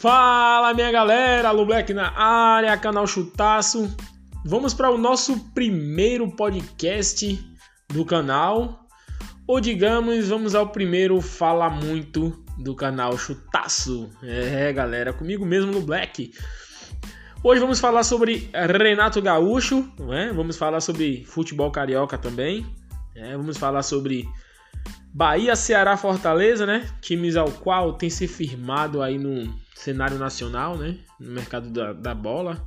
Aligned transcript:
Fala 0.00 0.72
minha 0.72 0.90
galera, 0.90 1.50
Alô 1.50 1.66
Black 1.66 1.92
na 1.92 2.10
área, 2.18 2.74
canal 2.78 3.06
Chutaço. 3.06 3.94
Vamos 4.46 4.72
para 4.72 4.90
o 4.90 4.96
nosso 4.96 5.38
primeiro 5.52 6.26
podcast 6.30 7.38
do 7.92 8.02
canal, 8.06 8.88
ou 9.46 9.60
digamos, 9.60 10.28
vamos 10.28 10.54
ao 10.54 10.70
primeiro 10.70 11.20
Fala 11.20 11.68
Muito 11.68 12.42
do 12.56 12.74
canal 12.74 13.18
Chutaço. 13.18 14.10
É, 14.22 14.72
galera, 14.72 15.12
comigo 15.12 15.44
mesmo 15.44 15.70
no 15.70 15.82
Black. 15.82 16.32
Hoje 17.44 17.60
vamos 17.60 17.78
falar 17.78 18.02
sobre 18.02 18.48
Renato 18.54 19.20
Gaúcho, 19.20 19.86
é? 20.14 20.32
vamos 20.32 20.56
falar 20.56 20.80
sobre 20.80 21.26
futebol 21.26 21.70
carioca 21.70 22.16
também, 22.16 22.64
é? 23.14 23.36
vamos 23.36 23.58
falar 23.58 23.82
sobre 23.82 24.26
Bahia, 25.12 25.56
Ceará, 25.56 25.96
Fortaleza, 25.96 26.64
né? 26.64 26.88
Times 27.00 27.36
ao 27.36 27.50
qual 27.50 27.94
tem 27.94 28.08
se 28.08 28.28
firmado 28.28 29.02
aí 29.02 29.18
no 29.18 29.52
cenário 29.74 30.18
nacional, 30.18 30.78
né? 30.78 30.98
No 31.18 31.32
mercado 31.32 31.68
da, 31.70 31.92
da 31.92 32.14
bola. 32.14 32.64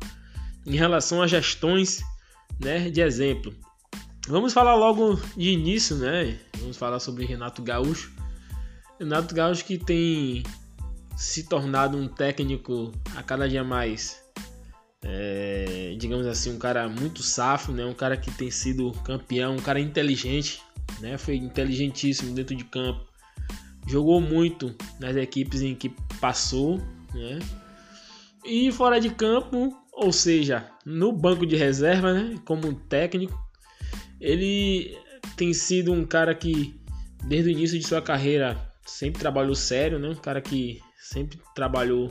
Em 0.66 0.76
relação 0.76 1.22
a 1.22 1.28
gestões, 1.28 2.04
né? 2.60 2.90
De 2.90 3.02
exemplo. 3.02 3.54
Vamos 4.28 4.54
falar 4.54 4.76
logo 4.76 5.20
de 5.36 5.50
início, 5.50 5.96
né? 5.98 6.38
Vamos 6.58 6.78
falar 6.78 7.00
sobre 7.00 7.26
Renato 7.26 7.62
Gaúcho. 7.62 8.12
Renato 9.00 9.34
Gaúcho 9.34 9.66
que 9.66 9.78
tem 9.78 10.44
se 11.16 11.44
tornado 11.44 11.98
um 11.98 12.08
técnico 12.08 12.92
a 13.16 13.24
cada 13.24 13.48
dia 13.48 13.64
mais, 13.64 14.24
é, 15.02 15.96
digamos 15.98 16.26
assim, 16.26 16.54
um 16.54 16.58
cara 16.58 16.88
muito 16.90 17.22
safo, 17.22 17.72
né? 17.72 17.86
Um 17.86 17.94
cara 17.94 18.18
que 18.18 18.32
tem 18.32 18.50
sido 18.50 18.92
campeão, 19.04 19.56
um 19.56 19.62
cara 19.62 19.80
inteligente, 19.80 20.62
né? 21.04 21.18
Foi 21.18 21.36
inteligentíssimo 21.36 22.34
dentro 22.34 22.56
de 22.56 22.64
campo. 22.64 23.06
Jogou 23.86 24.22
muito 24.22 24.74
nas 25.00 25.16
equipes 25.18 25.62
em 25.62 25.76
que 25.76 25.90
passou, 26.20 26.82
né? 27.14 27.40
E 28.46 28.72
fora 28.72 29.00
de 29.00 29.10
campo, 29.10 29.78
ou 29.92 30.12
seja, 30.12 30.66
no 30.86 31.12
banco 31.12 31.46
de 31.46 31.58
reserva, 31.58 32.14
né? 32.14 32.40
Como 32.46 32.74
técnico, 32.74 33.38
ele 34.20 34.98
tem 35.36 35.54
sido 35.54 35.92
um 35.92 36.06
cara 36.06 36.34
que 36.34 36.80
desde 37.26 37.50
o 37.50 37.52
início 37.52 37.78
de 37.78 37.86
sua 37.86 38.02
carreira 38.02 38.58
sempre 38.86 39.20
trabalhou 39.20 39.56
sério, 39.56 40.00
né? 40.00 40.08
Um 40.10 40.16
cara 40.16 40.42
que 40.42 40.82
sempre 40.98 41.38
trabalhou 41.54 42.10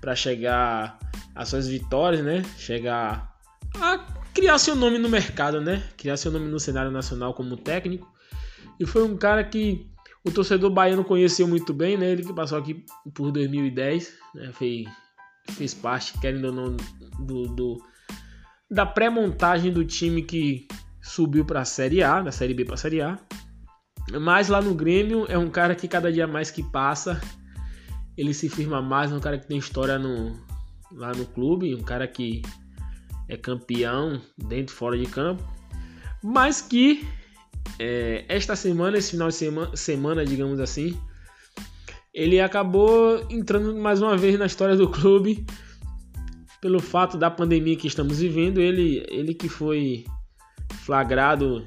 para 0.00 0.14
chegar 0.14 0.98
às 1.34 1.48
suas 1.48 1.66
vitórias, 1.66 2.22
né? 2.22 2.42
Chegar 2.58 3.34
a 3.80 4.19
criar 4.34 4.58
seu 4.58 4.74
nome 4.74 4.98
no 4.98 5.08
mercado, 5.08 5.60
né? 5.60 5.82
Criar 5.96 6.16
seu 6.16 6.30
nome 6.30 6.46
no 6.48 6.58
cenário 6.58 6.90
nacional 6.90 7.34
como 7.34 7.56
técnico. 7.56 8.08
E 8.78 8.86
foi 8.86 9.02
um 9.02 9.16
cara 9.16 9.44
que 9.44 9.86
o 10.24 10.30
torcedor 10.30 10.70
baiano 10.70 11.04
conheceu 11.04 11.46
muito 11.46 11.72
bem, 11.72 11.96
né? 11.96 12.10
Ele 12.10 12.24
que 12.24 12.32
passou 12.32 12.58
aqui 12.58 12.84
por 13.14 13.30
2010, 13.30 14.12
né? 14.34 14.52
Fez, 14.52 14.88
fez 15.50 15.74
parte, 15.74 16.18
querendo 16.20 16.46
ou 16.46 16.52
não, 16.52 16.76
do, 17.18 17.42
do 17.48 17.90
da 18.70 18.86
pré-montagem 18.86 19.72
do 19.72 19.84
time 19.84 20.22
que 20.22 20.68
subiu 21.02 21.44
para 21.44 21.60
a 21.60 21.64
Série 21.64 22.02
A, 22.02 22.22
da 22.22 22.30
Série 22.30 22.54
B 22.54 22.64
para 22.64 22.74
a 22.74 22.78
Série 22.78 23.00
A. 23.00 23.18
Mas 24.20 24.48
lá 24.48 24.60
no 24.60 24.74
Grêmio 24.74 25.26
é 25.28 25.36
um 25.36 25.50
cara 25.50 25.74
que 25.74 25.88
cada 25.88 26.12
dia 26.12 26.26
mais 26.26 26.50
que 26.50 26.62
passa, 26.62 27.20
ele 28.16 28.32
se 28.32 28.48
firma 28.48 28.80
mais, 28.80 29.10
é 29.10 29.14
um 29.14 29.20
cara 29.20 29.38
que 29.38 29.46
tem 29.46 29.58
história 29.58 29.98
no, 29.98 30.38
lá 30.92 31.12
no 31.12 31.26
clube, 31.26 31.74
um 31.74 31.82
cara 31.82 32.06
que 32.06 32.42
é 33.30 33.36
campeão 33.36 34.20
dentro 34.36 34.74
e 34.74 34.76
fora 34.76 34.98
de 34.98 35.06
campo, 35.06 35.42
mas 36.22 36.60
que 36.60 37.06
é, 37.78 38.24
esta 38.28 38.56
semana, 38.56 38.98
esse 38.98 39.12
final 39.12 39.28
de 39.28 39.34
semana, 39.34 39.76
semana, 39.76 40.24
digamos 40.26 40.58
assim, 40.58 41.00
ele 42.12 42.40
acabou 42.40 43.24
entrando 43.30 43.74
mais 43.76 44.02
uma 44.02 44.16
vez 44.16 44.36
na 44.38 44.46
história 44.46 44.76
do 44.76 44.88
clube 44.90 45.46
pelo 46.60 46.80
fato 46.80 47.16
da 47.16 47.30
pandemia 47.30 47.76
que 47.76 47.86
estamos 47.86 48.18
vivendo. 48.18 48.60
Ele, 48.60 49.06
ele 49.08 49.32
que 49.32 49.48
foi 49.48 50.04
flagrado 50.84 51.66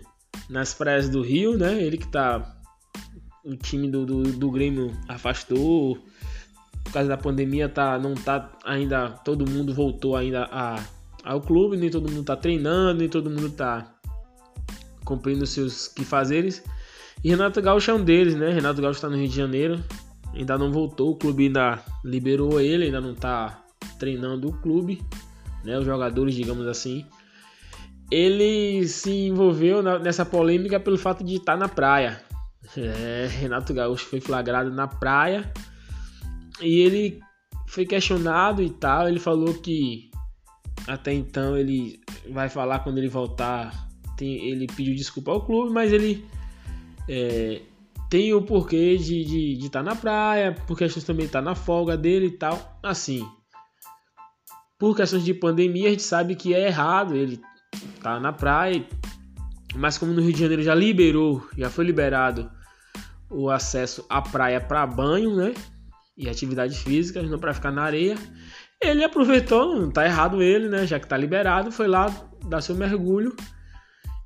nas 0.50 0.74
praias 0.74 1.08
do 1.08 1.22
Rio, 1.22 1.58
né? 1.58 1.82
Ele 1.82 1.98
que 1.98 2.08
tá. 2.08 2.58
O 3.46 3.56
time 3.56 3.90
do, 3.90 4.06
do, 4.06 4.24
do 4.24 4.52
Grêmio 4.52 4.92
afastou. 5.08 5.98
Por 6.84 6.92
causa 6.92 7.10
da 7.10 7.18
pandemia, 7.18 7.70
tá, 7.70 7.98
não 7.98 8.14
tá 8.14 8.52
ainda. 8.66 9.10
Todo 9.10 9.50
mundo 9.50 9.74
voltou 9.74 10.16
ainda 10.16 10.44
a 10.52 10.84
ao 11.24 11.42
clube, 11.42 11.78
nem 11.78 11.90
todo 11.90 12.10
mundo 12.10 12.22
está 12.22 12.36
treinando, 12.36 13.00
nem 13.00 13.10
todo 13.10 13.30
mundo 13.30 13.48
está 13.48 13.96
cumprindo 15.06 15.46
seus 15.46 15.88
quifazeres. 15.88 16.64
E 17.24 17.30
Renato 17.30 17.62
Gaúcho 17.62 17.92
é 17.92 17.94
um 17.94 18.04
deles, 18.04 18.36
né? 18.36 18.52
Renato 18.52 18.82
Gaúcho 18.82 18.98
está 18.98 19.10
no 19.10 19.16
Rio 19.16 19.30
de 19.30 19.36
Janeiro, 19.36 19.82
ainda 20.34 20.58
não 20.58 20.72
voltou, 20.72 21.12
o 21.12 21.16
clube 21.16 21.46
ainda 21.46 21.80
liberou 22.04 22.60
ele, 22.60 22.86
ainda 22.86 23.00
não 23.00 23.14
está 23.14 23.64
treinando 23.98 24.50
o 24.50 24.54
clube, 24.54 25.02
né? 25.64 25.78
Os 25.78 25.86
jogadores, 25.86 26.36
digamos 26.36 26.68
assim. 26.68 27.06
Ele 28.12 28.86
se 28.88 29.28
envolveu 29.28 29.82
nessa 30.00 30.26
polêmica 30.26 30.80
pelo 30.80 30.98
fato 30.98 31.24
de 31.24 31.36
estar 31.36 31.58
na 31.58 31.70
praia. 31.70 32.22
É, 32.78 33.28
Renato 33.28 33.74
Gaúcho 33.74 34.06
foi 34.06 34.20
flagrado 34.20 34.72
na 34.72 34.88
praia 34.88 35.52
e 36.62 36.80
ele 36.80 37.20
foi 37.68 37.86
questionado 37.86 38.62
e 38.62 38.70
tal. 38.70 39.08
Ele 39.08 39.20
falou 39.20 39.54
que 39.56 40.12
até 40.88 41.14
então 41.14 41.58
ele 41.58 42.00
vai 42.30 42.50
falar 42.50 42.80
quando 42.80 42.98
ele 42.98 43.10
voltar. 43.10 43.90
Tem, 44.18 44.46
ele 44.46 44.68
pediu 44.68 44.96
desculpa 44.96 45.32
ao 45.32 45.46
clube, 45.46 45.74
mas 45.74 45.92
ele 45.92 46.26
é, 47.10 47.62
tem 48.10 48.34
o 48.34 48.42
porquê 48.42 48.98
de 48.98 49.22
estar 49.22 49.32
de, 49.32 49.58
de 49.58 49.70
tá 49.70 49.84
na 49.84 49.96
praia, 49.96 50.54
por 50.68 50.78
questões 50.78 51.04
também 51.04 51.26
estar 51.26 51.40
tá 51.40 51.46
na 51.46 51.56
folga 51.56 51.98
dele 51.98 52.28
e 52.28 52.38
tal. 52.38 52.80
Assim, 52.84 53.28
por 54.78 54.96
questões 54.96 55.24
de 55.24 55.34
pandemia, 55.34 55.88
a 55.88 55.92
gente 55.92 56.04
sabe 56.04 56.36
que 56.36 56.54
é 56.54 56.68
errado 56.68 57.16
ele 57.16 57.42
tá 58.02 58.20
na 58.20 58.32
praia, 58.32 58.86
mas 59.76 59.98
como 59.98 60.14
no 60.14 60.22
Rio 60.22 60.34
de 60.34 60.40
Janeiro 60.40 60.62
já 60.62 60.76
liberou, 60.76 61.48
já 61.58 61.70
foi 61.70 61.86
liberado 61.86 62.52
o 63.30 63.50
acesso 63.50 64.06
à 64.10 64.22
praia 64.22 64.62
para 64.62 64.86
banho, 64.86 65.36
né? 65.36 65.54
E 66.16 66.30
atividades 66.30 66.78
físicas, 66.78 67.28
não 67.28 67.40
para 67.40 67.54
ficar 67.54 67.72
na 67.72 67.82
areia. 67.82 68.16
Ele 68.84 69.04
aproveitou, 69.04 69.80
não 69.80 69.90
tá 69.90 70.06
errado 70.06 70.42
ele, 70.42 70.68
né? 70.68 70.86
Já 70.86 71.00
que 71.00 71.08
tá 71.08 71.18
liberado, 71.18 71.72
foi 71.72 71.88
lá 71.88 72.08
dar 72.46 72.62
seu 72.62 72.76
mergulho. 72.76 73.36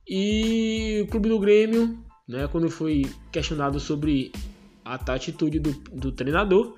E 0.08 1.02
o 1.04 1.08
clube 1.12 1.30
do 1.30 1.40
Grêmio, 1.40 1.98
né? 2.28 2.48
Quando 2.48 2.70
foi 2.70 3.06
questionado 3.32 3.80
sobre 3.80 4.32
a 4.84 4.96
atitude 4.96 5.60
do, 5.60 5.72
do 5.92 6.12
treinador, 6.12 6.76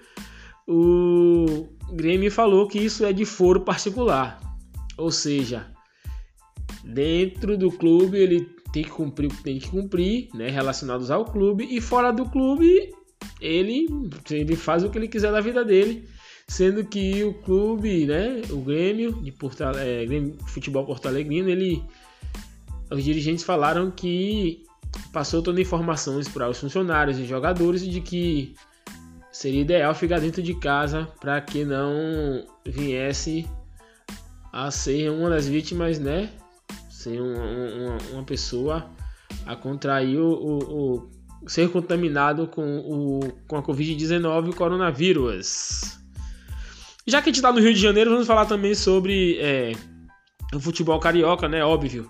o 0.68 1.70
Grêmio 1.94 2.32
falou 2.32 2.68
que 2.68 2.80
isso 2.80 3.06
é 3.06 3.14
de 3.14 3.24
foro 3.24 3.62
particular. 3.62 4.40
Ou 4.98 5.12
seja, 5.12 5.72
dentro 6.84 7.58
do 7.58 7.72
clube 7.72 8.18
ele 8.18 8.42
tem 8.74 8.84
que 8.84 8.90
cumprir 8.90 9.28
o 9.28 9.30
que 9.30 9.44
tem 9.44 9.58
que 9.58 9.70
cumprir, 9.70 10.30
né? 10.34 10.50
Relacionados 10.50 11.10
ao 11.10 11.24
clube. 11.24 11.68
E 11.70 11.80
fora 11.80 12.12
do 12.12 12.26
clube, 12.26 12.92
ele, 13.40 13.88
ele 14.30 14.56
faz 14.56 14.84
o 14.84 14.90
que 14.90 14.98
ele 14.98 15.08
quiser 15.08 15.32
da 15.32 15.40
vida 15.40 15.64
dele 15.64 16.08
sendo 16.50 16.84
que 16.84 17.24
o 17.24 17.36
clube, 17.36 18.08
né, 18.08 18.42
o 18.50 18.58
Grêmio 18.58 19.14
de 19.22 19.32
Porto, 19.32 19.62
é, 19.64 20.04
Grêmio 20.04 20.36
Futebol 20.48 20.84
Porto 20.84 21.08
Alegrino, 21.08 21.48
ele, 21.48 21.82
os 22.90 23.04
dirigentes 23.04 23.46
falaram 23.46 23.92
que 23.92 24.64
passou 25.14 25.44
todas 25.44 25.62
as 25.62 25.68
informações 25.68 26.28
para 26.28 26.50
os 26.50 26.60
funcionários 26.60 27.20
e 27.20 27.26
jogadores 27.26 27.86
de 27.86 28.02
que 28.02 28.56
seria 29.32 29.62
ideal 29.62 29.94
ficar 29.94 30.20
dentro 30.20 30.42
de 30.42 30.56
casa 30.56 31.08
para 31.22 31.40
que 31.40 31.64
não 31.64 32.44
viesse 32.66 33.48
a 34.52 34.72
ser 34.72 35.12
uma 35.12 35.30
das 35.30 35.48
vítimas, 35.48 36.00
né, 36.00 36.32
ser 36.90 37.22
uma, 37.22 37.44
uma, 37.44 37.98
uma 38.14 38.24
pessoa 38.24 38.90
a 39.46 39.56
contrair 39.56 40.18
o, 40.18 40.32
o, 40.32 41.10
o 41.44 41.48
ser 41.48 41.70
contaminado 41.70 42.48
com, 42.48 42.80
o, 42.80 43.20
com 43.48 43.56
a 43.56 43.62
Covid-19 43.62 44.48
e 44.48 44.50
o 44.50 44.56
coronavírus. 44.56 46.00
Já 47.10 47.22
que 47.22 47.30
a 47.30 47.34
gente 47.34 47.42
tá 47.42 47.52
no 47.52 47.60
Rio 47.60 47.74
de 47.74 47.80
Janeiro, 47.80 48.12
vamos 48.12 48.28
falar 48.28 48.46
também 48.46 48.76
sobre 48.76 49.38
é, 49.40 49.72
o 50.54 50.60
futebol 50.60 51.00
carioca, 51.00 51.48
né? 51.48 51.64
Óbvio. 51.64 52.10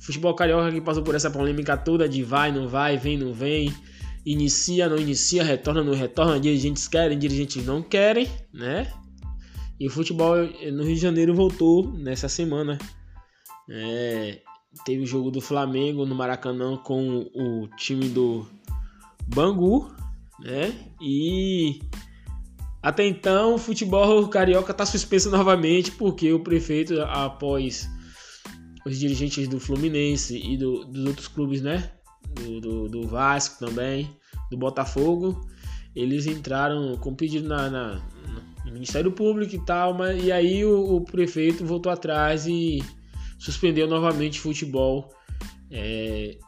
Futebol 0.00 0.34
carioca 0.34 0.72
que 0.72 0.80
passou 0.80 1.02
por 1.02 1.14
essa 1.14 1.30
polêmica 1.30 1.76
toda 1.76 2.08
de 2.08 2.22
vai, 2.22 2.50
não 2.50 2.66
vai, 2.66 2.96
vem, 2.96 3.16
não 3.16 3.32
vem, 3.32 3.72
inicia, 4.26 4.88
não 4.88 4.96
inicia, 4.96 5.44
retorna, 5.44 5.84
não 5.84 5.94
retorna, 5.94 6.40
dirigentes 6.40 6.88
querem, 6.88 7.18
dirigentes 7.18 7.64
não 7.64 7.82
querem, 7.82 8.28
né? 8.52 8.92
E 9.78 9.86
o 9.86 9.90
futebol 9.90 10.36
no 10.36 10.82
Rio 10.82 10.94
de 10.94 11.00
Janeiro 11.00 11.34
voltou 11.34 11.92
nessa 11.92 12.28
semana. 12.28 12.76
É, 13.68 14.40
teve 14.84 15.02
o 15.02 15.06
jogo 15.06 15.30
do 15.30 15.40
Flamengo 15.40 16.04
no 16.04 16.14
Maracanã 16.14 16.76
com 16.76 17.30
o 17.34 17.68
time 17.76 18.08
do 18.08 18.46
Bangu, 19.26 19.90
né? 20.40 20.74
E 21.00 21.80
até 22.82 23.06
então, 23.06 23.54
o 23.54 23.58
futebol 23.58 24.26
carioca 24.28 24.72
está 24.72 24.86
suspenso 24.86 25.30
novamente 25.30 25.92
porque 25.92 26.32
o 26.32 26.40
prefeito, 26.40 27.00
após 27.02 27.88
os 28.86 28.98
dirigentes 28.98 29.46
do 29.48 29.60
Fluminense 29.60 30.38
e 30.38 30.56
do, 30.56 30.84
dos 30.86 31.04
outros 31.04 31.28
clubes, 31.28 31.60
né? 31.60 31.90
Do, 32.34 32.60
do, 32.60 32.88
do, 32.88 33.08
Vasco 33.08 33.58
também, 33.64 34.08
do 34.50 34.56
Botafogo, 34.56 35.46
eles 35.94 36.26
entraram 36.26 36.96
com 36.96 37.14
pedido 37.14 37.48
na, 37.48 37.68
na, 37.68 38.02
Ministério 38.66 39.10
Público 39.10 39.54
e 39.54 39.64
tal, 39.64 39.92
mas 39.92 40.22
e 40.22 40.30
aí 40.30 40.64
o, 40.64 40.96
o 40.96 41.00
prefeito 41.00 41.66
voltou 41.66 41.90
atrás 41.90 42.46
e 42.46 42.82
suspendeu 43.38 43.88
novamente 43.88 44.40
futebol. 44.40 45.12
É, 45.70 46.38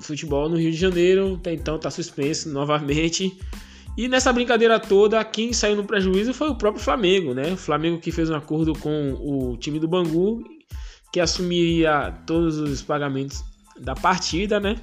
futebol 0.00 0.48
no 0.48 0.56
Rio 0.56 0.70
de 0.70 0.76
Janeiro, 0.76 1.34
até 1.34 1.52
então 1.52 1.76
está 1.76 1.90
suspenso 1.90 2.48
novamente. 2.48 3.38
E 3.96 4.08
nessa 4.08 4.32
brincadeira 4.32 4.78
toda, 4.78 5.22
quem 5.24 5.52
saiu 5.52 5.76
no 5.76 5.84
prejuízo 5.84 6.32
foi 6.32 6.48
o 6.48 6.54
próprio 6.54 6.82
Flamengo, 6.82 7.34
né? 7.34 7.52
O 7.52 7.56
Flamengo 7.56 7.98
que 7.98 8.12
fez 8.12 8.30
um 8.30 8.34
acordo 8.34 8.72
com 8.78 9.12
o 9.14 9.56
time 9.56 9.78
do 9.78 9.88
Bangu, 9.88 10.42
que 11.12 11.20
assumiria 11.20 12.12
todos 12.26 12.56
os 12.58 12.82
pagamentos 12.82 13.42
da 13.78 13.94
partida, 13.94 14.60
né? 14.60 14.76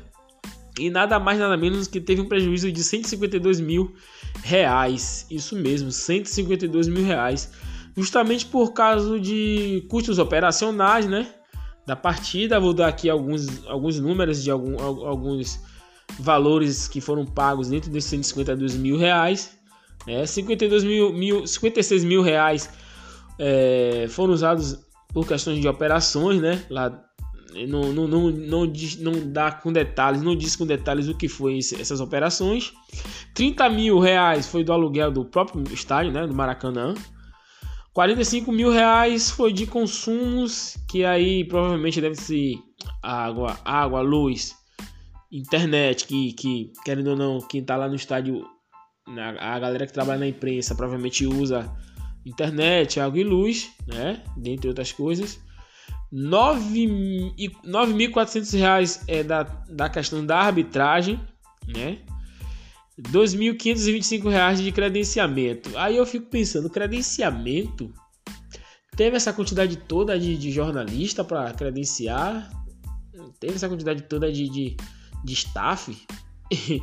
E 0.79 0.89
nada 0.89 1.19
mais, 1.19 1.39
nada 1.39 1.57
menos 1.57 1.87
que 1.87 1.99
teve 1.99 2.21
um 2.21 2.27
prejuízo 2.27 2.71
de 2.71 2.83
152 2.83 3.59
mil 3.59 3.95
reais. 4.43 5.25
Isso 5.31 5.55
mesmo, 5.55 5.91
152 5.91 6.87
mil 6.87 7.03
reais. 7.03 7.51
Justamente 7.95 8.45
por 8.45 8.73
causa 8.73 9.19
de 9.19 9.83
custos 9.89 10.19
operacionais, 10.19 11.07
né? 11.07 11.27
Da 11.85 11.95
partida. 11.95 12.59
Vou 12.59 12.73
dar 12.73 12.89
aqui 12.89 13.09
alguns, 13.09 13.65
alguns 13.65 13.99
números 13.99 14.43
de 14.43 14.51
algum, 14.51 14.79
alguns 14.79 15.59
valores 16.19 16.87
que 16.87 17.01
foram 17.01 17.25
pagos 17.25 17.69
dentro 17.69 17.89
desses 17.89 18.09
152 18.09 18.75
mil 18.75 18.97
reais. 18.97 19.57
Né? 20.05 20.25
52 20.25 20.83
mil, 20.83 21.13
mil, 21.13 21.47
56 21.47 22.03
mil 22.03 22.21
reais 22.21 22.69
é, 23.39 24.07
foram 24.09 24.33
usados 24.33 24.79
por 25.13 25.27
questões 25.27 25.59
de 25.59 25.67
operações, 25.67 26.41
né? 26.41 26.63
Lá 26.69 27.03
não, 27.65 27.93
não, 27.93 28.07
não, 28.07 28.29
não, 28.29 28.67
diz, 28.67 28.97
não 28.97 29.13
dá 29.31 29.51
com 29.51 29.71
detalhes, 29.71 30.21
não 30.21 30.35
diz 30.35 30.55
com 30.55 30.65
detalhes 30.65 31.07
o 31.07 31.15
que 31.15 31.27
foi 31.27 31.57
essas 31.57 31.99
operações. 31.99 32.73
30 33.33 33.69
mil 33.69 33.99
reais 33.99 34.47
foi 34.47 34.63
do 34.63 34.73
aluguel 34.73 35.11
do 35.11 35.25
próprio 35.25 35.63
estádio, 35.73 36.11
né, 36.11 36.27
do 36.27 36.35
Maracanã. 36.35 36.93
45 37.93 38.51
mil 38.51 38.69
reais 38.69 39.31
foi 39.31 39.51
de 39.51 39.65
consumos, 39.65 40.77
que 40.87 41.03
aí 41.03 41.43
provavelmente 41.45 41.99
deve 41.99 42.15
ser 42.15 42.55
água, 43.01 43.57
água, 43.65 44.01
luz, 44.01 44.55
internet, 45.31 46.05
que, 46.05 46.33
que 46.33 46.73
querendo 46.83 47.11
ou 47.11 47.15
não, 47.15 47.39
quem 47.39 47.63
tá 47.63 47.75
lá 47.75 47.87
no 47.87 47.95
estádio, 47.95 48.43
a 49.39 49.59
galera 49.59 49.85
que 49.85 49.93
trabalha 49.93 50.19
na 50.19 50.27
imprensa 50.27 50.73
provavelmente 50.75 51.25
usa 51.25 51.71
internet, 52.25 52.99
água 52.99 53.19
e 53.19 53.23
luz, 53.23 53.71
né, 53.87 54.23
dentre 54.35 54.67
outras 54.67 54.91
coisas. 54.91 55.39
9.400 56.13 58.57
reais 58.57 59.03
é 59.07 59.23
da, 59.23 59.43
da 59.43 59.87
questão 59.89 60.25
da 60.25 60.39
arbitragem, 60.39 61.19
né? 61.67 61.99
2.525 62.99 64.29
reais 64.29 64.61
de 64.61 64.71
credenciamento. 64.71 65.75
Aí 65.77 65.97
eu 65.97 66.05
fico 66.05 66.27
pensando, 66.27 66.69
credenciamento? 66.69 67.91
Teve 68.95 69.17
essa 69.17 69.33
quantidade 69.33 69.75
toda 69.77 70.19
de, 70.19 70.37
de 70.37 70.51
jornalista 70.51 71.23
para 71.23 71.51
credenciar? 71.53 72.49
Teve 73.39 73.55
essa 73.55 73.69
quantidade 73.69 74.03
toda 74.03 74.31
de, 74.31 74.47
de, 74.49 74.77
de 75.23 75.33
staff? 75.33 75.95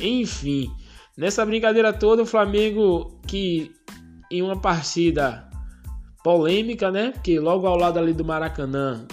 Enfim, 0.00 0.70
nessa 1.16 1.44
brincadeira 1.44 1.92
toda, 1.92 2.22
o 2.22 2.26
Flamengo 2.26 3.20
que 3.26 3.72
em 4.30 4.42
uma 4.42 4.60
partida 4.60 5.48
polêmica, 6.22 6.90
né? 6.90 7.12
Porque 7.12 7.38
logo 7.38 7.66
ao 7.66 7.76
lado 7.76 7.98
ali 7.98 8.12
do 8.12 8.24
Maracanã, 8.24 9.06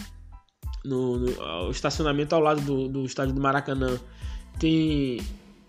no, 0.84 1.18
no 1.18 1.70
estacionamento 1.70 2.34
ao 2.34 2.42
lado 2.42 2.62
do, 2.62 2.88
do 2.88 3.06
estádio 3.06 3.34
do 3.34 3.42
Maracanã, 3.42 4.00
tem 4.58 5.22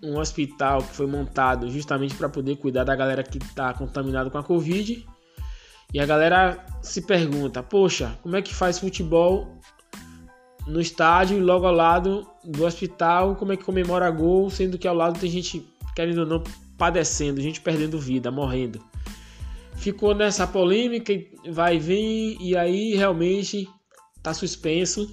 um 0.02 0.18
hospital 0.18 0.82
que 0.82 0.94
foi 0.94 1.06
montado 1.06 1.70
justamente 1.70 2.14
para 2.14 2.28
poder 2.28 2.56
cuidar 2.56 2.84
da 2.84 2.96
galera 2.96 3.22
que 3.22 3.38
está 3.38 3.72
contaminada 3.74 4.30
com 4.30 4.38
a 4.38 4.42
Covid. 4.42 5.06
E 5.92 6.00
a 6.00 6.06
galera 6.06 6.64
se 6.80 7.02
pergunta: 7.02 7.62
poxa, 7.62 8.18
como 8.22 8.36
é 8.36 8.42
que 8.42 8.54
faz 8.54 8.78
futebol 8.78 9.60
no 10.66 10.80
estádio 10.80 11.38
e 11.38 11.40
logo 11.40 11.66
ao 11.66 11.74
lado 11.74 12.26
do 12.44 12.64
hospital? 12.64 13.36
Como 13.36 13.52
é 13.52 13.56
que 13.56 13.64
comemora 13.64 14.10
gol, 14.10 14.50
sendo 14.50 14.78
que 14.78 14.88
ao 14.88 14.94
lado 14.94 15.18
tem 15.18 15.30
gente, 15.30 15.66
querendo 15.94 16.18
ou 16.18 16.26
não, 16.26 16.42
padecendo, 16.76 17.40
gente 17.40 17.60
perdendo 17.60 17.98
vida, 17.98 18.30
morrendo 18.30 18.80
ficou 19.82 20.14
nessa 20.14 20.46
polêmica, 20.46 21.12
vai 21.50 21.76
vir 21.76 22.36
e 22.40 22.56
aí 22.56 22.94
realmente 22.94 23.68
está 24.16 24.32
suspenso 24.32 25.12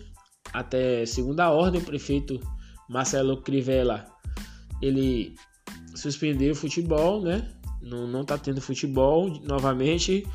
até 0.54 1.06
segunda 1.08 1.50
ordem. 1.50 1.82
O 1.82 1.84
prefeito 1.84 2.40
Marcelo 2.88 3.42
Crivella 3.42 4.06
ele 4.80 5.34
suspendeu 5.96 6.52
o 6.52 6.56
futebol, 6.56 7.20
né? 7.20 7.52
Não, 7.82 8.06
não 8.06 8.24
tá 8.24 8.38
tendo 8.38 8.62
futebol 8.62 9.42
novamente. 9.44 10.26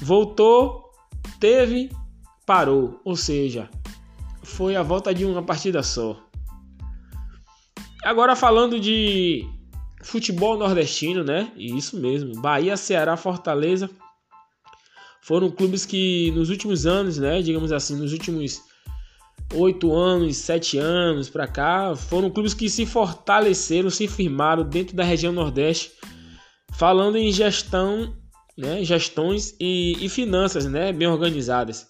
Voltou, 0.00 0.92
teve, 1.40 1.90
parou. 2.46 3.00
Ou 3.04 3.16
seja, 3.16 3.68
foi 4.44 4.76
a 4.76 4.82
volta 4.82 5.14
de 5.14 5.24
uma 5.24 5.42
partida 5.42 5.82
só. 5.82 6.20
Agora 8.04 8.36
falando 8.36 8.78
de 8.78 9.48
futebol 10.02 10.58
nordestino, 10.58 11.24
né? 11.24 11.50
Isso 11.56 11.98
mesmo. 11.98 12.40
Bahia, 12.40 12.76
Ceará, 12.76 13.16
Fortaleza 13.16 13.90
foram 15.22 15.50
clubes 15.50 15.86
que 15.86 16.30
nos 16.32 16.50
últimos 16.50 16.84
anos, 16.84 17.16
né? 17.16 17.40
Digamos 17.40 17.72
assim, 17.72 17.96
nos 17.96 18.12
últimos 18.12 18.60
oito 19.54 19.94
anos, 19.94 20.36
sete 20.36 20.76
anos 20.76 21.30
para 21.30 21.46
cá, 21.46 21.96
foram 21.96 22.28
clubes 22.28 22.52
que 22.52 22.68
se 22.68 22.84
fortaleceram, 22.84 23.88
se 23.88 24.06
firmaram 24.06 24.62
dentro 24.64 24.94
da 24.94 25.02
região 25.02 25.32
Nordeste, 25.32 25.92
falando 26.74 27.16
em 27.16 27.32
gestão, 27.32 28.14
né? 28.56 28.84
Gestões 28.84 29.54
e, 29.58 29.96
e 30.04 30.08
finanças, 30.10 30.66
né? 30.66 30.92
Bem 30.92 31.08
organizadas. 31.08 31.88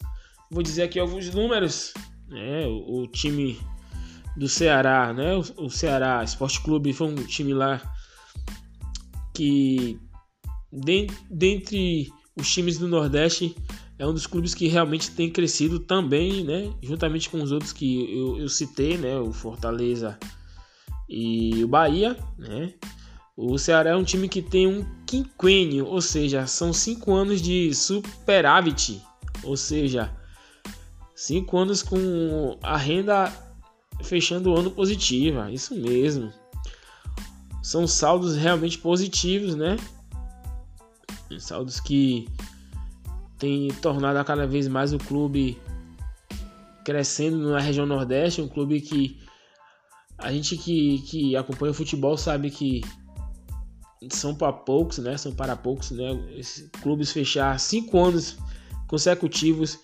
Vou 0.49 0.63
dizer 0.63 0.85
aqui 0.85 1.01
alguns 1.01 1.35
números. 1.35 1.93
Né? 2.29 2.67
O, 2.67 3.03
o 3.03 3.07
time 3.07 3.59
do 4.37 4.49
Ceará, 4.49 5.13
né? 5.13 5.35
O, 5.37 5.65
o 5.65 5.71
Ceará 5.71 6.23
Esporte 6.23 6.61
Clube 6.63 6.93
foi 6.93 7.09
um 7.09 7.15
time 7.15 7.55
lá 7.55 7.81
que 9.35 9.99
dentre 11.31 12.13
os 12.37 12.53
times 12.53 12.79
do 12.79 12.89
Nordeste 12.89 13.55
é 13.99 14.07
um 14.07 14.13
dos 14.13 14.27
clubes 14.27 14.55
que 14.55 14.67
realmente 14.67 15.11
tem 15.13 15.31
crescido 15.31 15.79
também, 15.79 16.45
né? 16.45 16.73
Juntamente 16.83 17.31
com 17.31 17.41
os 17.43 17.53
outros 17.53 17.73
que 17.73 18.17
eu, 18.17 18.39
eu 18.39 18.49
citei, 18.49 18.97
né? 18.97 19.19
O 19.19 19.33
Fortaleza 19.33 20.19
e 21.09 21.63
o 21.63 21.69
Bahia, 21.69 22.17
né? 22.39 22.75
O 23.37 23.59
Ceará 23.59 23.91
é 23.91 23.97
um 23.97 24.05
time 24.05 24.29
que 24.29 24.43
tem 24.43 24.67
um 24.67 24.85
quinquênio, 25.07 25.87
ou 25.87 26.01
seja, 26.01 26.47
são 26.47 26.73
cinco 26.73 27.13
anos 27.15 27.41
de 27.41 27.75
superávit, 27.75 29.03
ou 29.43 29.57
seja, 29.57 30.13
cinco 31.15 31.57
anos 31.57 31.83
com 31.83 32.59
a 32.63 32.77
renda 32.77 33.33
fechando 34.03 34.51
o 34.51 34.57
ano 34.59 34.71
positiva, 34.71 35.51
isso 35.51 35.75
mesmo 35.75 36.33
são 37.65 37.87
saldos 37.87 38.37
realmente 38.37 38.77
positivos, 38.77 39.55
né? 39.55 39.79
Saldos 41.39 41.81
que 41.81 42.29
têm 43.39 43.69
tornado 43.81 44.23
cada 44.25 44.47
vez 44.47 44.69
mais 44.69 44.93
o 44.93 44.99
clube 44.99 45.59
crescendo 46.85 47.51
na 47.51 47.59
região 47.59 47.87
Nordeste, 47.87 48.43
um 48.43 48.49
clube 48.49 48.83
que 48.83 49.19
a 50.19 50.31
gente 50.31 50.59
que, 50.59 50.99
que 51.09 51.37
acompanha 51.37 51.73
o 51.73 51.75
futebol 51.75 52.19
sabe 52.19 52.51
que 52.51 52.83
são 54.11 54.35
para 54.35 54.53
poucos, 54.53 54.99
né? 54.99 55.17
São 55.17 55.33
para 55.35 55.57
poucos, 55.57 55.91
né? 55.91 56.13
Esses 56.37 56.69
clubes 56.83 57.11
fechar 57.11 57.59
cinco 57.59 57.99
anos 57.99 58.37
consecutivos 58.87 59.79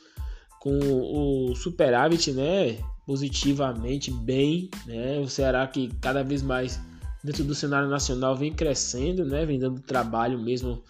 com 0.60 0.78
o 0.78 1.56
superávit, 1.56 2.32
né? 2.32 2.78
Positivamente 3.06 4.10
bem, 4.10 4.70
né? 4.86 5.18
O 5.18 5.28
Ceará 5.28 5.66
que 5.66 5.88
cada 6.00 6.22
vez 6.22 6.42
mais 6.42 6.78
dentro 7.24 7.42
do 7.42 7.54
cenário 7.54 7.88
nacional 7.88 8.36
vem 8.36 8.52
crescendo, 8.52 9.24
né? 9.24 9.44
Vem 9.44 9.58
dando 9.58 9.80
trabalho 9.80 10.38
mesmo 10.38 10.84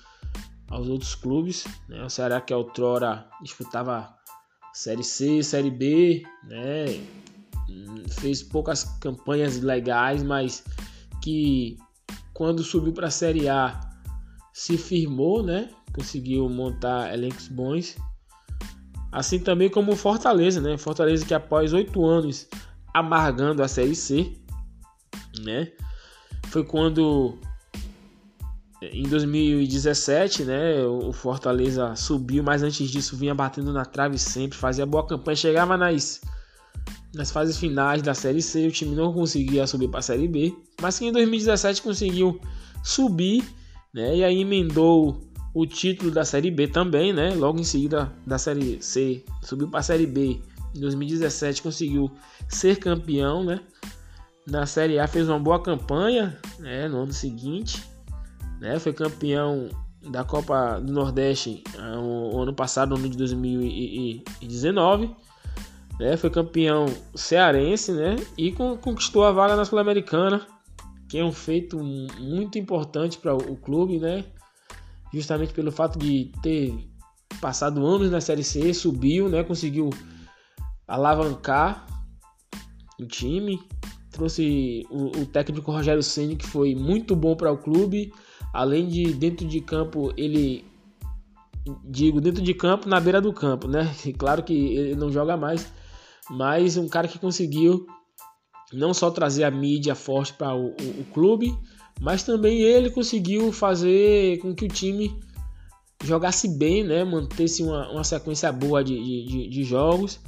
aos 0.69 0.89
outros 0.89 1.15
clubes. 1.15 1.65
Né? 1.89 2.03
O 2.05 2.11
Ceará 2.11 2.41
que 2.41 2.53
outrora 2.53 3.27
disputava 3.41 4.13
Série 4.75 5.05
C, 5.05 5.43
Série 5.43 5.71
B, 5.71 6.25
né? 6.45 7.01
Fez 8.21 8.43
poucas 8.43 8.83
campanhas 9.01 9.61
legais, 9.61 10.23
mas 10.25 10.65
que 11.23 11.79
quando 12.35 12.65
subiu 12.65 12.93
para 12.93 13.07
a 13.07 13.11
Série 13.11 13.49
A 13.49 13.81
se 14.53 14.77
firmou, 14.77 15.45
né? 15.45 15.71
Conseguiu 15.93 16.49
montar 16.49 17.15
elencos 17.15 17.47
bons. 17.47 17.97
Assim 19.13 19.39
também 19.39 19.69
como 19.69 19.93
o 19.93 19.97
Fortaleza, 19.97 20.61
né? 20.61 20.77
Fortaleza 20.79 21.27
que 21.27 21.35
após 21.35 21.73
oito 21.73 22.05
anos 22.05 22.49
amargando 22.95 23.63
a 23.63 23.69
Série 23.69 23.95
C, 23.95 24.33
né? 25.45 25.73
foi 26.51 26.65
quando 26.65 27.39
em 28.83 29.05
2017, 29.05 30.45
né, 30.45 30.85
o 30.85 31.13
Fortaleza 31.13 31.95
subiu, 31.95 32.43
mas 32.43 32.63
antes 32.63 32.91
disso 32.91 33.17
vinha 33.17 33.35
batendo 33.35 33.73
na 33.73 33.85
trave 33.85 34.19
sempre, 34.19 34.59
fazia 34.59 34.87
boa 34.87 35.07
campanha, 35.07 35.37
chegava 35.37 35.77
nas 35.77 36.21
nas 37.13 37.31
fases 37.31 37.57
finais 37.57 38.03
da 38.03 38.15
Série 38.15 38.41
C, 38.41 38.69
o 38.69 38.71
time 38.71 38.95
não 38.95 39.13
conseguia 39.13 39.67
subir 39.67 39.89
para 39.89 39.99
a 39.99 40.03
Série 40.03 40.29
B, 40.29 40.55
mas 40.81 40.99
que 40.99 41.07
em 41.07 41.13
2017 41.13 41.83
conseguiu 41.83 42.41
subir, 42.85 43.45
né, 43.93 44.17
e 44.17 44.25
aí 44.25 44.41
emendou 44.41 45.21
o 45.53 45.67
título 45.67 46.11
da 46.11 46.25
Série 46.25 46.51
B 46.51 46.69
também, 46.69 47.13
né? 47.13 47.35
Logo 47.35 47.59
em 47.59 47.65
seguida 47.65 48.13
da 48.27 48.39
Série 48.39 48.81
C, 48.83 49.25
subiu 49.43 49.69
para 49.69 49.81
a 49.81 49.83
Série 49.83 50.07
B. 50.07 50.41
Em 50.75 50.81
2017 50.81 51.63
conseguiu 51.63 52.11
ser 52.49 52.79
campeão, 52.79 53.45
né? 53.45 53.61
Na 54.47 54.67
Série 54.67 54.99
A 54.99 55.07
fez 55.07 55.29
uma 55.29 55.39
boa 55.39 55.61
campanha, 55.61 56.39
né? 56.59 56.89
No 56.89 57.03
ano 57.03 57.13
seguinte, 57.13 57.83
né? 58.61 58.79
Foi 58.79 58.93
campeão 58.93 59.69
da 60.09 60.25
Copa 60.25 60.81
do 60.81 60.93
Nordeste 60.93 61.63
o, 61.77 62.41
ano 62.41 62.55
passado, 62.55 62.91
no 62.91 62.97
ano 62.97 63.09
de 63.09 63.17
2019. 63.19 65.15
Né? 65.99 66.17
Foi 66.17 66.31
campeão 66.31 66.87
cearense, 67.15 67.93
né? 67.93 68.17
E 68.39 68.53
conquistou 68.53 69.25
a 69.25 69.33
vaga 69.33 69.57
na 69.57 69.65
Sul-Americana, 69.65 70.47
que 71.09 71.19
é 71.19 71.25
um 71.25 71.33
feito 71.33 71.79
muito 71.79 72.59
importante 72.59 73.19
para 73.19 73.35
o 73.35 73.57
clube, 73.57 73.99
né? 73.99 74.25
Justamente 75.13 75.53
pelo 75.53 75.73
fato 75.73 75.99
de 75.99 76.33
ter 76.43 76.73
passado 77.41 77.85
anos 77.85 78.11
na 78.11 78.21
Série 78.21 78.45
C, 78.45 78.73
subiu, 78.75 79.29
né? 79.29 79.43
Conseguiu 79.43 79.91
alavancar 80.87 81.87
o 83.01 83.07
time, 83.07 83.59
trouxe 84.11 84.87
o, 84.91 85.21
o 85.21 85.27
técnico 85.27 85.71
Rogério 85.71 86.03
Ceni 86.03 86.37
que 86.37 86.47
foi 86.47 86.75
muito 86.75 87.15
bom 87.15 87.37
para 87.37 87.51
o 87.51 87.59
clube 87.59 88.13
além 88.53 88.89
de 88.89 89.13
dentro 89.13 89.47
de 89.47 89.61
campo 89.61 90.13
ele 90.17 90.65
digo 91.85 92.21
dentro 92.21 92.43
de 92.43 92.53
campo 92.53 92.89
na 92.89 93.01
beira 93.01 93.21
do 93.21 93.33
campo 93.33 93.69
né 93.69 93.95
e 94.05 94.13
claro 94.15 94.43
que 94.43 94.53
ele 94.53 94.97
não 94.97 95.11
joga 95.11 95.37
mais 95.37 95.73
mas 96.29 96.77
um 96.77 96.89
cara 96.89 97.09
que 97.09 97.19
conseguiu 97.19 97.87
não 98.73 98.93
só 98.93 99.11
trazer 99.11 99.45
a 99.45 99.51
mídia 99.51 99.95
forte 99.95 100.33
para 100.33 100.55
o, 100.55 100.69
o, 100.69 101.01
o, 101.01 101.05
clube 101.13 101.57
mas 102.01 102.23
também 102.23 102.61
ele 102.61 102.91
conseguiu 102.91 103.53
fazer 103.53 104.39
com 104.39 104.55
que 104.55 104.67
o 104.67 104.69
time 104.69 105.15
jogasse 106.05 106.49
bem 106.49 106.85
né 106.85 107.05
mantesse 107.05 107.63
uma, 107.63 107.91
uma 107.91 108.05
sequência 108.05 108.51
boa 108.53 108.83
de, 108.83 108.95
de, 109.27 109.49
de 109.49 109.65
jogos 109.65 110.21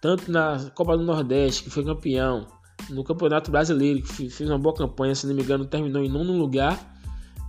tanto 0.00 0.30
na 0.30 0.70
Copa 0.74 0.96
do 0.96 1.04
Nordeste 1.04 1.64
que 1.64 1.70
foi 1.70 1.84
campeão 1.84 2.46
no 2.90 3.02
Campeonato 3.02 3.50
Brasileiro 3.50 4.02
que 4.02 4.30
fez 4.30 4.48
uma 4.48 4.58
boa 4.58 4.74
campanha 4.74 5.14
se 5.14 5.26
não 5.26 5.34
me 5.34 5.42
engano 5.42 5.64
terminou 5.64 6.02
em 6.02 6.08
nono 6.08 6.32
lugar 6.32 6.96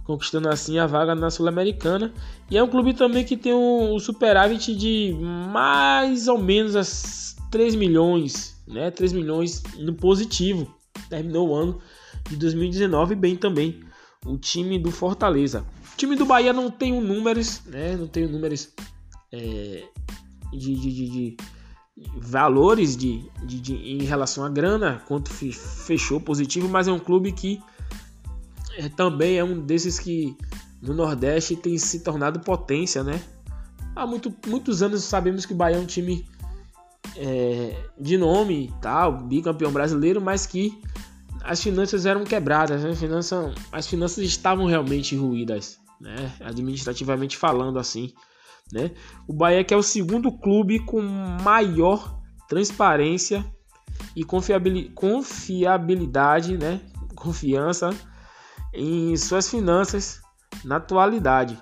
conquistando 0.07 0.47
assim 0.47 0.79
a 0.79 0.87
vaga 0.87 1.13
na 1.13 1.29
Sul-Americana. 1.29 2.13
E 2.49 2.57
é 2.57 2.63
um 2.63 2.69
clube 2.69 2.93
também 2.93 3.25
que 3.25 3.35
tem 3.35 3.53
um, 3.53 3.93
um 3.93 3.99
superávit 3.99 4.73
de 4.73 5.13
mais 5.51 6.29
ou 6.29 6.39
menos 6.39 6.77
as 6.77 7.35
3 7.51 7.75
milhões, 7.75 8.55
né? 8.65 8.89
3 8.89 9.11
milhões 9.11 9.61
no 9.77 9.93
positivo. 9.93 10.73
Terminou 11.09 11.49
o 11.49 11.55
ano 11.55 11.81
de 12.29 12.35
2019 12.35 13.15
bem 13.15 13.35
também. 13.35 13.81
O 14.25 14.37
time 14.37 14.77
do 14.77 14.91
Fortaleza. 14.91 15.65
O 15.93 15.97
time 15.97 16.15
do 16.15 16.25
Bahia 16.25 16.51
não 16.51 16.69
tem 16.69 16.99
números, 17.01 17.61
né? 17.65 17.95
Não 17.95 18.07
tem 18.07 18.27
números 18.27 18.73
é, 19.31 19.83
de, 20.51 20.75
de, 20.75 20.93
de, 20.93 21.09
de, 21.09 21.37
valores 22.17 22.95
de, 22.95 23.29
em 23.69 24.03
relação 24.03 24.43
à 24.43 24.49
grana, 24.49 25.01
quanto 25.07 25.31
fechou 25.31 26.19
positivo, 26.19 26.67
mas 26.67 26.87
é 26.87 26.91
um 26.91 26.99
clube 26.99 27.31
que 27.31 27.61
é, 28.77 28.89
também 28.89 29.37
é 29.37 29.43
um 29.43 29.59
desses 29.59 29.97
que 29.97 30.35
no 30.81 30.93
Nordeste 30.93 31.55
tem 31.55 31.77
se 31.77 32.03
tornado 32.03 32.39
potência, 32.39 33.03
né? 33.03 33.19
Há 33.95 34.05
muito, 34.05 34.31
muitos 34.45 34.83
anos 34.83 35.03
sabemos 35.03 35.45
que 35.45 35.53
o 35.53 35.55
Bahia 35.55 35.77
é 35.77 35.79
um 35.79 35.85
time 35.85 36.23
é, 37.15 37.75
de 37.99 38.17
nome 38.17 38.71
tal, 38.79 39.17
bicampeão 39.23 39.71
brasileiro, 39.71 40.21
mas 40.21 40.45
que 40.45 40.79
as 41.47 41.63
finanças 41.63 42.05
eram 42.05 42.25
quebradas, 42.25 42.83
né? 42.83 42.93
Finança, 42.93 43.53
as 43.71 43.87
finanças 43.87 44.21
estavam 44.23 44.65
realmente 44.65 45.15
ruídas, 45.15 45.79
né? 45.99 46.31
Administrativamente 46.41 47.35
falando 47.37 47.79
assim, 47.79 48.13
né? 48.71 48.91
O 49.27 49.33
Bahia 49.33 49.63
que 49.63 49.73
é 49.73 49.77
o 49.77 49.81
segundo 49.81 50.31
clube 50.31 50.77
com 50.79 51.01
maior 51.01 52.21
transparência 52.49 53.43
e 54.15 54.23
confiabilidade, 54.23 56.55
né? 56.57 56.81
Confiança 57.15 57.89
em 58.73 59.15
suas 59.15 59.49
finanças 59.49 60.21
na 60.65 60.75
atualidade. 60.75 61.57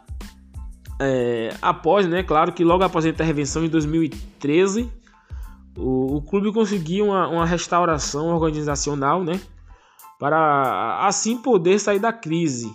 É, 1.00 1.56
após, 1.62 2.08
né, 2.08 2.24
claro 2.24 2.52
que 2.54 2.64
logo 2.64 2.84
após 2.84 3.06
a 3.06 3.10
intervenção 3.10 3.64
em 3.66 3.70
2013, 3.70 4.90
o, 5.78 6.16
o 6.16 6.22
clube 6.22 6.54
conseguiu 6.54 7.08
uma, 7.08 7.28
uma, 7.28 7.46
restauração 7.46 8.28
organizacional, 8.28 9.22
né, 9.22 9.38
para 10.20 11.06
assim 11.06 11.38
poder 11.38 11.80
sair 11.80 12.00
da 12.00 12.14
crise. 12.14 12.74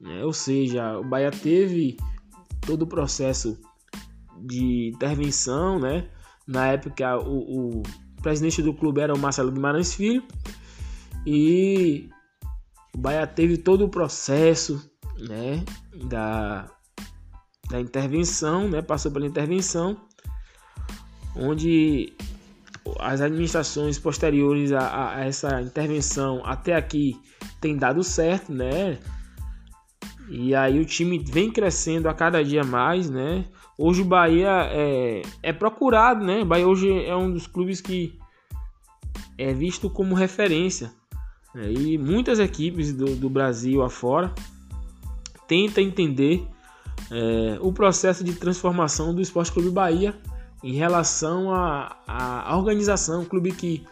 Né? 0.00 0.24
Ou 0.24 0.32
seja, 0.32 0.98
o 0.98 1.04
Bahia 1.04 1.30
teve 1.30 1.96
todo 2.60 2.82
o 2.82 2.86
processo 2.86 3.58
de 4.40 4.90
intervenção, 4.94 5.78
né? 5.78 6.08
Na 6.46 6.66
época, 6.66 7.18
o, 7.18 7.80
o 7.80 7.82
presidente 8.20 8.62
do 8.62 8.74
clube 8.74 9.00
era 9.00 9.14
o 9.14 9.18
Marcelo 9.18 9.52
Guimarães 9.52 9.94
Filho 9.94 10.24
e 11.26 12.08
o 12.94 12.98
Bahia 12.98 13.26
teve 13.26 13.56
todo 13.56 13.84
o 13.84 13.88
processo 13.88 14.90
né, 15.18 15.64
da, 16.04 16.68
da 17.70 17.80
intervenção, 17.80 18.68
né, 18.68 18.82
passou 18.82 19.10
pela 19.10 19.26
intervenção, 19.26 19.96
onde 21.36 22.12
as 22.98 23.20
administrações 23.20 23.98
posteriores 23.98 24.72
a, 24.72 25.16
a, 25.16 25.24
essa 25.24 25.60
intervenção 25.60 26.42
até 26.44 26.74
aqui 26.74 27.20
tem 27.60 27.76
dado 27.76 28.02
certo, 28.02 28.52
né? 28.52 28.98
E 30.28 30.54
aí 30.54 30.80
o 30.80 30.84
time 30.84 31.18
vem 31.18 31.50
crescendo 31.50 32.08
a 32.08 32.14
cada 32.14 32.42
dia 32.42 32.64
mais, 32.64 33.10
né? 33.10 33.44
Hoje 33.76 34.02
o 34.02 34.04
Bahia 34.04 34.68
é, 34.70 35.22
é 35.42 35.52
procurado, 35.52 36.24
né? 36.24 36.42
O 36.42 36.46
Bahia 36.46 36.66
hoje 36.66 36.90
é 37.04 37.14
um 37.14 37.32
dos 37.32 37.46
clubes 37.46 37.80
que 37.80 38.18
é 39.36 39.52
visto 39.52 39.90
como 39.90 40.14
referência 40.14 40.92
é, 41.54 41.70
e 41.70 41.98
muitas 41.98 42.38
equipes 42.38 42.92
do, 42.92 43.16
do 43.16 43.28
Brasil 43.28 43.82
afora 43.82 44.32
tentam 45.46 45.84
entender 45.84 46.46
é, 47.10 47.58
o 47.60 47.72
processo 47.72 48.24
de 48.24 48.32
transformação 48.34 49.14
do 49.14 49.20
Esporte 49.20 49.52
Clube 49.52 49.70
Bahia 49.70 50.14
em 50.62 50.74
relação 50.74 51.52
à 51.52 52.56
organização, 52.56 53.24
clube 53.24 53.52
que 53.52 53.84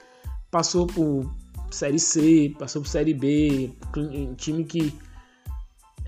passou 0.50 0.86
por 0.86 1.30
Série 1.70 1.98
C, 1.98 2.54
passou 2.58 2.82
por 2.82 2.88
Série 2.88 3.14
B, 3.14 3.72
time 4.36 4.64
que 4.64 4.94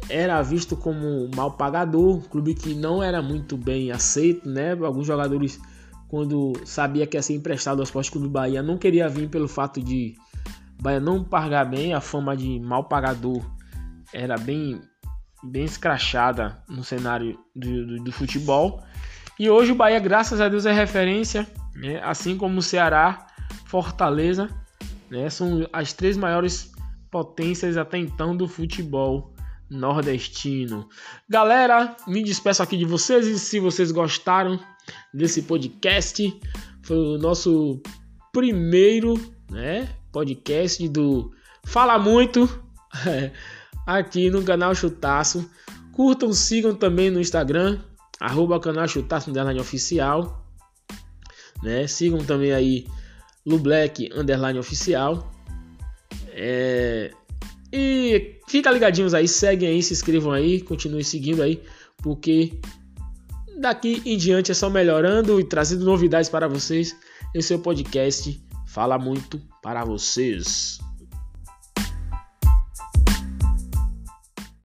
era 0.08 0.40
visto 0.42 0.76
como 0.76 1.28
mal 1.34 1.52
pagador, 1.52 2.20
clube 2.28 2.54
que 2.54 2.74
não 2.74 3.02
era 3.02 3.22
muito 3.22 3.56
bem 3.56 3.90
aceito, 3.90 4.48
né? 4.48 4.72
Alguns 4.72 5.06
jogadores, 5.06 5.60
quando 6.08 6.52
sabia 6.64 7.06
que 7.06 7.16
ia 7.16 7.22
ser 7.22 7.34
emprestado 7.34 7.78
ao 7.78 7.84
Esporte 7.84 8.10
Clube 8.10 8.28
Bahia, 8.28 8.62
não 8.62 8.76
queria 8.76 9.08
vir 9.08 9.28
pelo 9.28 9.48
fato 9.48 9.80
de 9.80 10.14
Bahia 10.80 10.98
não 10.98 11.22
pagar 11.22 11.64
bem, 11.64 11.94
a 11.94 12.00
fama 12.00 12.36
de 12.36 12.58
mal 12.58 12.84
pagador 12.84 13.40
era 14.12 14.36
bem, 14.36 14.80
bem 15.44 15.64
escrachada 15.64 16.60
no 16.68 16.82
cenário 16.82 17.38
do, 17.54 17.86
do, 17.86 18.04
do 18.04 18.12
futebol. 18.12 18.82
E 19.42 19.50
hoje 19.50 19.72
o 19.72 19.74
Bahia, 19.74 19.98
graças 19.98 20.40
a 20.40 20.48
Deus, 20.48 20.66
é 20.66 20.72
referência, 20.72 21.48
né? 21.74 22.00
assim 22.04 22.38
como 22.38 22.60
o 22.60 22.62
Ceará, 22.62 23.26
Fortaleza, 23.66 24.48
né? 25.10 25.28
são 25.28 25.68
as 25.72 25.92
três 25.92 26.16
maiores 26.16 26.70
potências 27.10 27.76
até 27.76 27.98
então 27.98 28.36
do 28.36 28.46
futebol 28.46 29.34
nordestino. 29.68 30.88
Galera, 31.28 31.96
me 32.06 32.22
despeço 32.22 32.62
aqui 32.62 32.76
de 32.76 32.84
vocês 32.84 33.26
e 33.26 33.36
se 33.36 33.58
vocês 33.58 33.90
gostaram 33.90 34.60
desse 35.12 35.42
podcast, 35.42 36.22
foi 36.84 36.96
o 36.96 37.18
nosso 37.18 37.82
primeiro, 38.32 39.14
né, 39.50 39.88
podcast 40.12 40.88
do 40.88 41.32
Fala 41.66 41.98
Muito 41.98 42.48
aqui 43.84 44.30
no 44.30 44.44
canal 44.44 44.72
Chutaço. 44.72 45.50
Curtam, 45.90 46.32
sigam 46.32 46.76
também 46.76 47.10
no 47.10 47.20
Instagram, 47.20 47.80
arroba 48.22 48.60
canal 48.60 48.86
Chutaço 48.86 49.30
Underline 49.30 49.60
Oficial. 49.60 50.46
Né? 51.62 51.86
Sigam 51.86 52.24
também 52.24 52.52
aí 52.52 52.86
Black 53.58 54.08
Underline 54.14 54.58
Oficial. 54.58 55.30
É... 56.28 57.10
E 57.72 58.40
fica 58.48 58.70
ligadinhos 58.70 59.14
aí, 59.14 59.26
seguem 59.26 59.68
aí, 59.68 59.82
se 59.82 59.92
inscrevam 59.92 60.32
aí, 60.32 60.60
continuem 60.60 61.02
seguindo 61.02 61.42
aí, 61.42 61.62
porque 62.02 62.60
daqui 63.58 64.02
em 64.04 64.16
diante 64.16 64.50
é 64.50 64.54
só 64.54 64.68
melhorando 64.68 65.40
e 65.40 65.44
trazendo 65.44 65.84
novidades 65.84 66.28
para 66.28 66.46
vocês. 66.46 66.94
Esse 67.34 67.54
é 67.54 67.56
o 67.56 67.60
podcast 67.60 68.40
Fala 68.66 68.98
Muito 68.98 69.40
para 69.62 69.84
vocês. 69.84 70.78